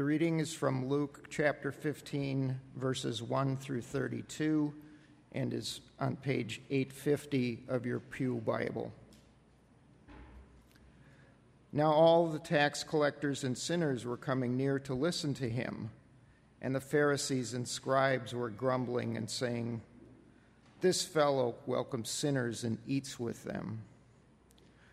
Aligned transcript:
The 0.00 0.06
reading 0.06 0.40
is 0.40 0.54
from 0.54 0.88
Luke 0.88 1.26
chapter 1.28 1.70
15, 1.70 2.58
verses 2.74 3.22
1 3.22 3.58
through 3.58 3.82
32, 3.82 4.72
and 5.32 5.52
is 5.52 5.82
on 6.00 6.16
page 6.16 6.62
850 6.70 7.64
of 7.68 7.84
your 7.84 8.00
Pew 8.00 8.36
Bible. 8.36 8.94
Now 11.70 11.92
all 11.92 12.28
the 12.28 12.38
tax 12.38 12.82
collectors 12.82 13.44
and 13.44 13.58
sinners 13.58 14.06
were 14.06 14.16
coming 14.16 14.56
near 14.56 14.78
to 14.78 14.94
listen 14.94 15.34
to 15.34 15.50
him, 15.50 15.90
and 16.62 16.74
the 16.74 16.80
Pharisees 16.80 17.52
and 17.52 17.68
scribes 17.68 18.34
were 18.34 18.48
grumbling 18.48 19.18
and 19.18 19.28
saying, 19.28 19.82
This 20.80 21.04
fellow 21.04 21.56
welcomes 21.66 22.08
sinners 22.08 22.64
and 22.64 22.78
eats 22.86 23.20
with 23.20 23.44
them. 23.44 23.82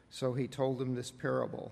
So 0.09 0.33
he 0.33 0.49
told 0.49 0.79
them 0.79 0.95
this 0.95 1.11
parable. 1.11 1.71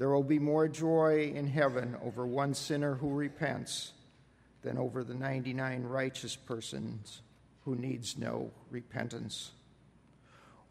there 0.00 0.08
will 0.08 0.22
be 0.22 0.38
more 0.38 0.66
joy 0.66 1.30
in 1.34 1.46
heaven 1.46 1.94
over 2.02 2.26
one 2.26 2.54
sinner 2.54 2.94
who 2.94 3.10
repents 3.10 3.92
than 4.62 4.78
over 4.78 5.04
the 5.04 5.12
99 5.12 5.82
righteous 5.82 6.34
persons 6.34 7.20
who 7.66 7.76
needs 7.76 8.16
no 8.16 8.50
repentance. 8.70 9.50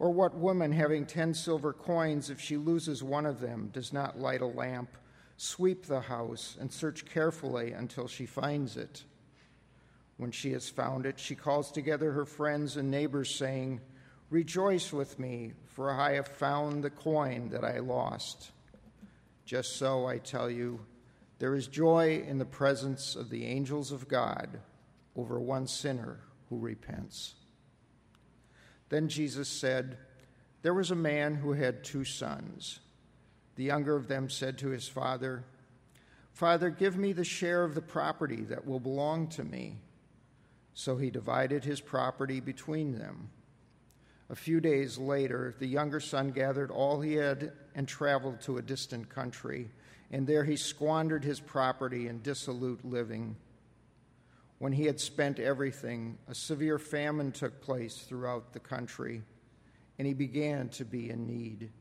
Or 0.00 0.10
what 0.10 0.34
woman 0.34 0.72
having 0.72 1.06
10 1.06 1.34
silver 1.34 1.72
coins 1.72 2.28
if 2.28 2.40
she 2.40 2.56
loses 2.56 3.04
one 3.04 3.24
of 3.24 3.38
them 3.38 3.70
does 3.72 3.92
not 3.92 4.18
light 4.18 4.40
a 4.40 4.46
lamp, 4.46 4.96
sweep 5.36 5.86
the 5.86 6.00
house 6.00 6.56
and 6.58 6.72
search 6.72 7.06
carefully 7.06 7.70
until 7.70 8.08
she 8.08 8.26
finds 8.26 8.76
it? 8.76 9.04
When 10.16 10.32
she 10.32 10.50
has 10.54 10.68
found 10.68 11.06
it, 11.06 11.20
she 11.20 11.36
calls 11.36 11.70
together 11.70 12.10
her 12.10 12.24
friends 12.24 12.76
and 12.76 12.90
neighbors 12.90 13.32
saying, 13.32 13.80
"Rejoice 14.28 14.92
with 14.92 15.20
me, 15.20 15.52
for 15.66 15.92
I 15.92 16.14
have 16.14 16.26
found 16.26 16.82
the 16.82 16.90
coin 16.90 17.50
that 17.50 17.64
I 17.64 17.78
lost." 17.78 18.50
Just 19.50 19.78
so, 19.78 20.06
I 20.06 20.18
tell 20.18 20.48
you, 20.48 20.78
there 21.40 21.56
is 21.56 21.66
joy 21.66 22.22
in 22.24 22.38
the 22.38 22.44
presence 22.44 23.16
of 23.16 23.30
the 23.30 23.46
angels 23.46 23.90
of 23.90 24.06
God 24.06 24.60
over 25.16 25.40
one 25.40 25.66
sinner 25.66 26.20
who 26.48 26.56
repents. 26.60 27.34
Then 28.90 29.08
Jesus 29.08 29.48
said, 29.48 29.98
There 30.62 30.72
was 30.72 30.92
a 30.92 30.94
man 30.94 31.34
who 31.34 31.54
had 31.54 31.82
two 31.82 32.04
sons. 32.04 32.78
The 33.56 33.64
younger 33.64 33.96
of 33.96 34.06
them 34.06 34.30
said 34.30 34.56
to 34.58 34.68
his 34.68 34.86
father, 34.86 35.42
Father, 36.32 36.70
give 36.70 36.96
me 36.96 37.12
the 37.12 37.24
share 37.24 37.64
of 37.64 37.74
the 37.74 37.82
property 37.82 38.42
that 38.42 38.64
will 38.64 38.78
belong 38.78 39.26
to 39.30 39.42
me. 39.42 39.78
So 40.74 40.96
he 40.96 41.10
divided 41.10 41.64
his 41.64 41.80
property 41.80 42.38
between 42.38 42.96
them. 43.00 43.30
A 44.30 44.36
few 44.36 44.60
days 44.60 44.96
later, 44.96 45.56
the 45.58 45.66
younger 45.66 45.98
son 45.98 46.30
gathered 46.30 46.70
all 46.70 47.00
he 47.00 47.14
had 47.14 47.52
and 47.74 47.88
traveled 47.88 48.40
to 48.42 48.58
a 48.58 48.62
distant 48.62 49.08
country, 49.08 49.68
and 50.12 50.24
there 50.24 50.44
he 50.44 50.54
squandered 50.54 51.24
his 51.24 51.40
property 51.40 52.06
in 52.06 52.22
dissolute 52.22 52.84
living. 52.84 53.34
When 54.58 54.72
he 54.72 54.84
had 54.84 55.00
spent 55.00 55.40
everything, 55.40 56.16
a 56.28 56.34
severe 56.34 56.78
famine 56.78 57.32
took 57.32 57.60
place 57.60 57.96
throughout 57.96 58.52
the 58.52 58.60
country, 58.60 59.22
and 59.98 60.06
he 60.06 60.14
began 60.14 60.68
to 60.70 60.84
be 60.84 61.10
in 61.10 61.26
need. 61.26 61.72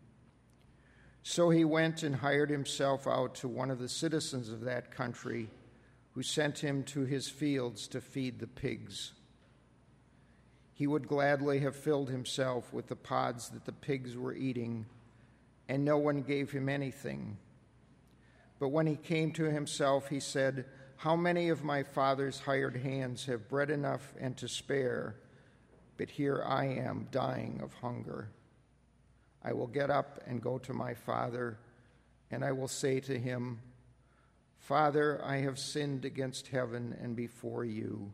So 1.22 1.52
he 1.52 1.66
went 1.66 2.02
and 2.02 2.16
hired 2.16 2.50
himself 2.50 3.06
out 3.06 3.36
to 3.36 3.48
one 3.48 3.70
of 3.70 3.78
the 3.78 3.90
citizens 3.90 4.50
of 4.50 4.62
that 4.62 4.90
country, 4.90 5.52
who 6.14 6.24
sent 6.24 6.58
him 6.58 6.84
to 6.86 7.02
his 7.02 7.30
fields 7.30 7.88
to 7.90 8.02
feed 8.02 8.40
the 8.40 8.48
pigs 8.48 9.12
he 10.80 10.88
would 10.88 11.10
gladly 11.10 11.60
have 11.60 11.76
filled 11.76 12.10
himself 12.10 12.72
with 12.72 12.88
the 12.88 12.96
pods 12.96 13.50
that 13.50 13.66
the 13.66 13.72
pigs 13.74 14.16
were 14.16 14.34
eating, 14.34 14.86
and 15.68 15.84
no 15.84 15.98
one 15.98 16.22
gave 16.22 16.52
him 16.52 16.70
anything. 16.70 17.38
But 18.60 18.70
when 18.70 18.88
he 18.88 18.96
came 18.96 19.34
to 19.34 19.52
himself, 19.52 20.08
he 20.08 20.22
said, 20.22 20.64
How 20.96 21.18
many 21.18 21.50
of 21.50 21.66
my 21.66 21.84
father's 21.84 22.40
hired 22.40 22.78
hands 22.78 23.26
have 23.26 23.50
bread 23.50 23.70
enough 23.70 24.14
and 24.22 24.38
to 24.38 24.48
spare? 24.48 25.18
But 25.98 26.12
here 26.12 26.42
I 26.48 26.68
am 26.68 27.10
dying 27.12 27.60
of 27.62 27.74
hunger. 27.74 28.30
I 29.44 29.52
will 29.52 29.68
get 29.68 29.90
up 29.90 30.24
and 30.28 30.42
go 30.42 30.60
to 30.60 30.72
my 30.72 30.94
father, 30.94 31.60
and 32.32 32.42
I 32.42 32.54
will 32.54 32.70
say 32.70 33.02
to 33.02 33.20
him, 33.20 33.60
Father, 34.60 35.20
I 35.26 35.40
have 35.40 35.60
sinned 35.60 36.06
against 36.06 36.48
heaven 36.48 36.98
and 37.02 37.18
before 37.18 37.66
you. 37.66 38.14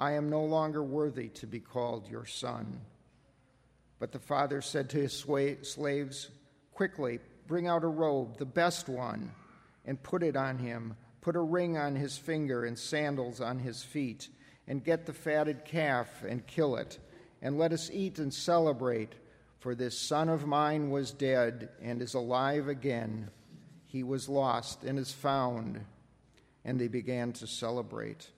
I 0.00 0.12
am 0.12 0.30
no 0.30 0.44
longer 0.44 0.82
worthy 0.82 1.28
to 1.30 1.46
be 1.46 1.60
called 1.60 2.08
your 2.08 2.24
son. 2.24 2.80
But 3.98 4.12
the 4.12 4.20
father 4.20 4.62
said 4.62 4.90
to 4.90 4.98
his 4.98 5.12
slaves, 5.12 6.30
Quickly, 6.72 7.18
bring 7.48 7.66
out 7.66 7.82
a 7.82 7.88
robe, 7.88 8.38
the 8.38 8.46
best 8.46 8.88
one, 8.88 9.32
and 9.84 10.00
put 10.02 10.22
it 10.22 10.36
on 10.36 10.58
him. 10.58 10.96
Put 11.20 11.34
a 11.34 11.40
ring 11.40 11.76
on 11.76 11.96
his 11.96 12.16
finger 12.16 12.64
and 12.64 12.78
sandals 12.78 13.40
on 13.40 13.58
his 13.58 13.82
feet, 13.82 14.28
and 14.68 14.84
get 14.84 15.04
the 15.04 15.12
fatted 15.12 15.64
calf 15.64 16.22
and 16.22 16.46
kill 16.46 16.76
it. 16.76 16.98
And 17.42 17.58
let 17.58 17.72
us 17.72 17.90
eat 17.92 18.18
and 18.18 18.32
celebrate, 18.32 19.14
for 19.58 19.74
this 19.74 19.98
son 19.98 20.28
of 20.28 20.46
mine 20.46 20.90
was 20.90 21.10
dead 21.10 21.70
and 21.82 22.00
is 22.00 22.14
alive 22.14 22.68
again. 22.68 23.30
He 23.86 24.04
was 24.04 24.28
lost 24.28 24.84
and 24.84 24.98
is 24.98 25.12
found. 25.12 25.84
And 26.64 26.80
they 26.80 26.88
began 26.88 27.32
to 27.34 27.46
celebrate. 27.46 28.28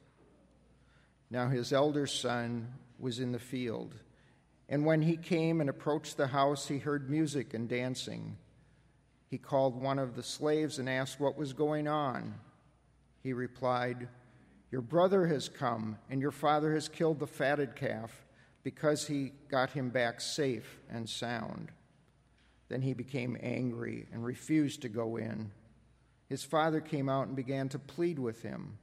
Now 1.31 1.49
his 1.49 1.73
elder 1.73 2.07
son 2.07 2.73
was 2.99 3.21
in 3.21 3.33
the 3.33 3.39
field. 3.39 3.95
And 4.69 4.85
when 4.85 5.03
he 5.03 5.17
came 5.17 5.61
and 5.61 5.71
approached 5.71 6.17
the 6.17 6.29
house, 6.29 6.69
he 6.69 6.79
heard 6.79 7.11
music 7.11 7.55
and 7.55 7.69
dancing. 7.69 8.37
He 9.29 9.39
called 9.39 9.81
one 9.81 9.99
of 9.99 10.17
the 10.17 10.23
slaves 10.23 10.79
and 10.79 10.89
asked 10.89 11.21
what 11.21 11.37
was 11.37 11.53
going 11.53 11.87
on. 11.87 12.35
He 13.23 13.33
replied, 13.33 14.09
Your 14.71 14.81
brother 14.81 15.27
has 15.27 15.49
come, 15.49 15.99
and 16.09 16.21
your 16.21 16.31
father 16.33 16.75
has 16.75 16.89
killed 16.89 17.19
the 17.19 17.27
fatted 17.27 17.77
calf 17.77 18.25
because 18.63 19.07
he 19.07 19.33
got 19.49 19.71
him 19.71 19.91
back 19.91 20.21
safe 20.21 20.81
and 20.91 21.09
sound. 21.09 21.71
Then 22.69 22.83
he 22.83 22.95
became 22.95 23.37
angry 23.41 24.07
and 24.13 24.25
refused 24.25 24.83
to 24.83 24.89
go 24.89 25.17
in. 25.17 25.51
His 26.29 26.45
father 26.45 26.81
came 26.81 27.09
out 27.09 27.27
and 27.27 27.35
began 27.35 27.69
to 27.71 27.79
plead 27.79 28.19
with 28.19 28.43
him. 28.43 28.79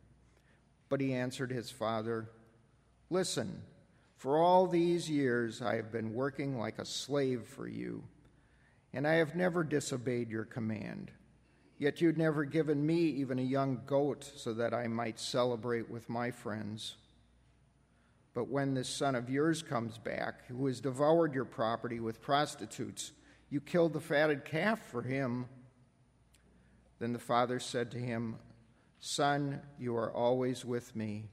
But 0.89 1.01
he 1.01 1.13
answered 1.13 1.51
his 1.51 1.71
father, 1.71 2.29
Listen, 3.09 3.61
for 4.17 4.37
all 4.37 4.67
these 4.67 5.09
years 5.09 5.61
I 5.61 5.75
have 5.75 5.91
been 5.91 6.13
working 6.13 6.57
like 6.57 6.79
a 6.79 6.85
slave 6.85 7.43
for 7.43 7.67
you, 7.67 8.03
and 8.91 9.07
I 9.07 9.15
have 9.15 9.35
never 9.35 9.63
disobeyed 9.63 10.29
your 10.29 10.43
command. 10.43 11.11
Yet 11.77 12.01
you'd 12.01 12.17
never 12.17 12.43
given 12.43 12.85
me 12.85 12.97
even 12.97 13.39
a 13.39 13.43
young 13.43 13.81
goat 13.85 14.29
so 14.35 14.53
that 14.55 14.73
I 14.73 14.87
might 14.87 15.19
celebrate 15.19 15.89
with 15.89 16.09
my 16.09 16.31
friends. 16.31 16.95
But 18.33 18.49
when 18.49 18.73
this 18.73 18.89
son 18.89 19.15
of 19.15 19.29
yours 19.29 19.61
comes 19.61 19.97
back, 19.97 20.47
who 20.47 20.65
has 20.65 20.81
devoured 20.81 21.33
your 21.33 21.45
property 21.45 21.99
with 21.99 22.21
prostitutes, 22.21 23.11
you 23.49 23.61
killed 23.61 23.93
the 23.93 24.01
fatted 24.01 24.43
calf 24.43 24.79
for 24.91 25.03
him. 25.03 25.45
Then 26.99 27.13
the 27.13 27.19
father 27.19 27.59
said 27.59 27.91
to 27.91 27.99
him, 27.99 28.37
Son, 28.99 29.61
you 29.79 29.95
are 29.95 30.11
always 30.11 30.65
with 30.65 30.95
me 30.95 31.29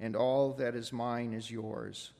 and 0.00 0.16
all 0.16 0.54
that 0.54 0.74
is 0.74 0.92
mine 0.92 1.32
is 1.34 1.50
yours. 1.50 2.10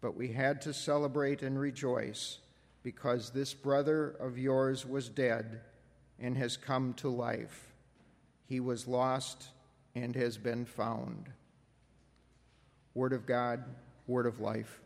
But 0.00 0.16
we 0.16 0.28
had 0.28 0.62
to 0.62 0.72
celebrate 0.72 1.42
and 1.42 1.58
rejoice 1.58 2.38
because 2.82 3.30
this 3.30 3.54
brother 3.54 4.16
of 4.18 4.38
yours 4.38 4.84
was 4.86 5.08
dead 5.08 5.60
and 6.18 6.36
has 6.36 6.56
come 6.56 6.94
to 6.94 7.08
life. 7.08 7.72
He 8.46 8.58
was 8.58 8.88
lost 8.88 9.48
and 9.94 10.16
has 10.16 10.38
been 10.38 10.64
found. 10.64 11.30
Word 12.94 13.12
of 13.12 13.26
God, 13.26 13.62
Word 14.06 14.26
of 14.26 14.40
life. 14.40 14.80